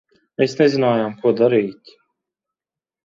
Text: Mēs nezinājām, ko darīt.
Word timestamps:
Mēs 0.41 0.55
nezinājām, 0.61 1.13
ko 1.25 1.35
darīt. 1.43 1.93